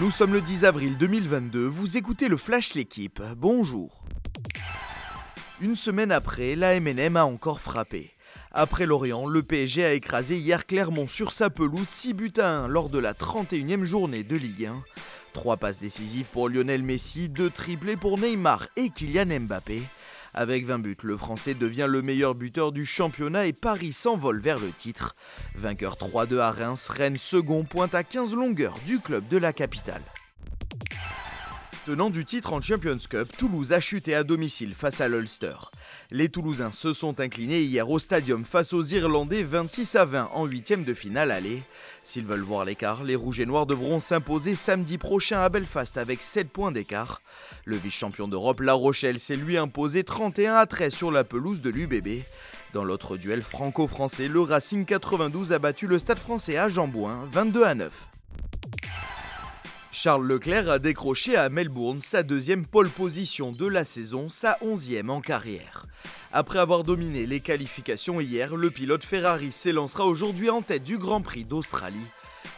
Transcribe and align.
Nous 0.00 0.12
sommes 0.12 0.32
le 0.32 0.40
10 0.40 0.64
avril 0.64 0.96
2022, 0.96 1.66
vous 1.66 1.96
écoutez 1.96 2.28
le 2.28 2.36
Flash 2.36 2.74
L'équipe, 2.74 3.20
bonjour. 3.36 4.04
Une 5.60 5.74
semaine 5.74 6.12
après, 6.12 6.54
la 6.54 6.78
MNM 6.78 7.16
a 7.16 7.24
encore 7.24 7.58
frappé. 7.58 8.12
Après 8.52 8.86
Lorient, 8.86 9.26
le 9.26 9.42
PSG 9.42 9.84
a 9.84 9.94
écrasé 9.94 10.36
hier 10.36 10.66
Clermont 10.66 11.08
sur 11.08 11.32
sa 11.32 11.50
pelouse 11.50 11.88
6 11.88 12.14
buts 12.14 12.32
à 12.38 12.48
1 12.48 12.68
lors 12.68 12.90
de 12.90 12.98
la 13.00 13.12
31e 13.12 13.82
journée 13.82 14.22
de 14.22 14.36
Ligue 14.36 14.66
1. 14.66 14.84
Trois 15.32 15.56
passes 15.56 15.80
décisives 15.80 16.26
pour 16.32 16.48
Lionel 16.48 16.84
Messi, 16.84 17.28
deux 17.28 17.50
triplés 17.50 17.96
pour 17.96 18.18
Neymar 18.18 18.68
et 18.76 18.90
Kylian 18.90 19.40
Mbappé. 19.40 19.82
Avec 20.34 20.64
20 20.64 20.78
buts, 20.78 20.96
le 21.02 21.16
Français 21.16 21.54
devient 21.54 21.86
le 21.88 22.02
meilleur 22.02 22.34
buteur 22.34 22.72
du 22.72 22.86
championnat 22.86 23.46
et 23.46 23.52
Paris 23.52 23.92
s'envole 23.92 24.40
vers 24.40 24.58
le 24.58 24.70
titre. 24.70 25.14
Vainqueur 25.54 25.94
3-2 25.94 26.38
à 26.38 26.50
Reims, 26.50 26.88
Rennes 26.88 27.16
second 27.16 27.64
pointe 27.64 27.94
à 27.94 28.04
15 28.04 28.34
longueurs 28.34 28.78
du 28.86 29.00
club 29.00 29.26
de 29.28 29.38
la 29.38 29.52
capitale. 29.52 30.02
Tenant 31.88 32.10
du 32.10 32.26
titre 32.26 32.52
en 32.52 32.60
Champions 32.60 32.98
Cup, 33.08 33.34
Toulouse 33.38 33.72
a 33.72 33.80
chuté 33.80 34.14
à 34.14 34.22
domicile 34.22 34.74
face 34.74 35.00
à 35.00 35.08
l'Ulster. 35.08 35.54
Les 36.10 36.28
Toulousains 36.28 36.70
se 36.70 36.92
sont 36.92 37.18
inclinés 37.18 37.62
hier 37.62 37.88
au 37.88 37.98
stadium 37.98 38.44
face 38.44 38.74
aux 38.74 38.82
Irlandais 38.82 39.42
26 39.42 39.96
à 39.96 40.04
20 40.04 40.28
en 40.34 40.44
huitième 40.44 40.84
de 40.84 40.92
finale 40.92 41.30
aller. 41.30 41.62
S'ils 42.04 42.26
veulent 42.26 42.42
voir 42.42 42.66
l'écart, 42.66 43.04
les 43.04 43.16
Rouges 43.16 43.40
et 43.40 43.46
Noirs 43.46 43.64
devront 43.64 44.00
s'imposer 44.00 44.54
samedi 44.54 44.98
prochain 44.98 45.40
à 45.40 45.48
Belfast 45.48 45.96
avec 45.96 46.20
7 46.20 46.50
points 46.50 46.72
d'écart. 46.72 47.22
Le 47.64 47.78
vice-champion 47.78 48.28
d'Europe 48.28 48.60
La 48.60 48.74
Rochelle 48.74 49.18
s'est 49.18 49.36
lui 49.36 49.56
imposé 49.56 50.04
31 50.04 50.56
à 50.56 50.66
13 50.66 50.92
sur 50.92 51.10
la 51.10 51.24
pelouse 51.24 51.62
de 51.62 51.70
l'UBB. 51.70 52.22
Dans 52.74 52.84
l'autre 52.84 53.16
duel 53.16 53.42
franco-français, 53.42 54.28
le 54.28 54.42
Racing 54.42 54.84
92 54.84 55.54
a 55.54 55.58
battu 55.58 55.86
le 55.86 55.98
Stade 55.98 56.18
français 56.18 56.58
à 56.58 56.68
Jambouin 56.68 57.26
22 57.32 57.62
à 57.64 57.74
9. 57.74 58.08
Charles 60.00 60.28
Leclerc 60.28 60.70
a 60.70 60.78
décroché 60.78 61.34
à 61.34 61.48
Melbourne 61.48 62.00
sa 62.00 62.22
deuxième 62.22 62.64
pole 62.64 62.88
position 62.88 63.50
de 63.50 63.66
la 63.66 63.82
saison, 63.82 64.28
sa 64.28 64.56
onzième 64.60 65.10
en 65.10 65.20
carrière. 65.20 65.86
Après 66.30 66.60
avoir 66.60 66.84
dominé 66.84 67.26
les 67.26 67.40
qualifications 67.40 68.20
hier, 68.20 68.54
le 68.54 68.70
pilote 68.70 69.02
Ferrari 69.02 69.50
s'élancera 69.50 70.06
aujourd'hui 70.06 70.50
en 70.50 70.62
tête 70.62 70.84
du 70.84 70.98
Grand 70.98 71.20
Prix 71.20 71.42
d'Australie. 71.42 71.98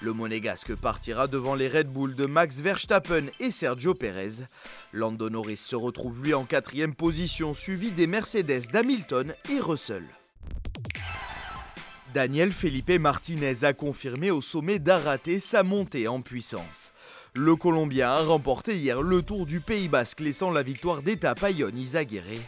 Le 0.00 0.12
monégasque 0.12 0.74
partira 0.74 1.28
devant 1.28 1.54
les 1.54 1.68
Red 1.68 1.86
Bull 1.86 2.16
de 2.16 2.26
Max 2.26 2.56
Verstappen 2.56 3.26
et 3.38 3.52
Sergio 3.52 3.94
Perez. 3.94 4.42
Lando 4.92 5.30
Norris 5.30 5.58
se 5.58 5.76
retrouve 5.76 6.24
lui 6.24 6.34
en 6.34 6.44
quatrième 6.44 6.96
position, 6.96 7.54
suivi 7.54 7.92
des 7.92 8.08
Mercedes 8.08 8.66
d'Hamilton 8.72 9.32
et 9.48 9.60
Russell. 9.60 10.08
Daniel 12.14 12.52
Felipe 12.52 12.98
Martinez 12.98 13.62
a 13.62 13.74
confirmé 13.74 14.30
au 14.32 14.40
sommet 14.40 14.78
d'Araté 14.78 15.38
sa 15.38 15.62
montée 15.62 16.08
en 16.08 16.20
puissance. 16.22 16.94
Le 17.34 17.56
Colombien 17.56 18.08
a 18.08 18.22
remporté 18.22 18.76
hier 18.76 19.02
le 19.02 19.22
Tour 19.22 19.46
du 19.46 19.60
Pays 19.60 19.88
Basque, 19.88 20.20
laissant 20.20 20.50
la 20.50 20.62
victoire 20.62 21.02
d'étape 21.02 21.42
à 21.42 21.50
Ion 21.50 21.70
Izaguirre. 21.74 22.40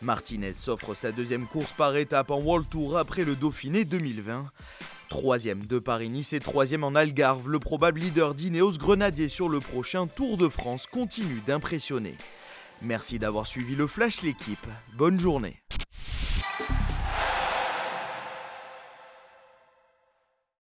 Martinez 0.00 0.52
s'offre 0.52 0.94
sa 0.94 1.12
deuxième 1.12 1.46
course 1.46 1.72
par 1.72 1.96
étape 1.96 2.30
en 2.30 2.40
World 2.40 2.68
Tour 2.68 2.98
après 2.98 3.24
le 3.24 3.36
Dauphiné 3.36 3.84
2020. 3.84 4.46
Troisième 5.08 5.64
de 5.64 5.78
Paris-Nice 5.78 6.32
et 6.32 6.40
troisième 6.40 6.84
en 6.84 6.94
Algarve, 6.94 7.48
le 7.48 7.58
probable 7.58 8.00
leader 8.00 8.34
d'Ineos 8.34 8.78
Grenadier 8.78 9.28
sur 9.28 9.48
le 9.48 9.60
prochain 9.60 10.06
Tour 10.06 10.38
de 10.38 10.48
France 10.48 10.86
continue 10.86 11.42
d'impressionner. 11.46 12.16
Merci 12.80 13.18
d'avoir 13.18 13.46
suivi 13.46 13.76
le 13.76 13.86
Flash 13.86 14.22
l'équipe. 14.22 14.66
Bonne 14.96 15.20
journée. 15.20 15.62